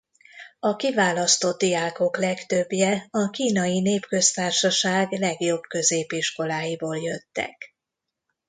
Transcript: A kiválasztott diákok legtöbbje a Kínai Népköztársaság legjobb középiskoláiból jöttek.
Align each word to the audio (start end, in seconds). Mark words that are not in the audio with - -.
A 0.59 0.75
kiválasztott 0.75 1.57
diákok 1.59 2.17
legtöbbje 2.17 3.07
a 3.11 3.29
Kínai 3.29 3.79
Népköztársaság 3.81 5.11
legjobb 5.11 5.61
középiskoláiból 5.67 6.97
jöttek. 6.97 7.75